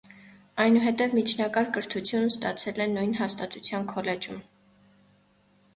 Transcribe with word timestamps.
Այնուհետև 0.63 1.13
միջնակարգ 1.17 1.69
կրթությունն 1.75 2.33
ստացել 2.33 2.83
է 2.87 2.91
նույն 2.95 3.15
հաստատության 3.21 3.87
քոլեջում։ 3.95 4.43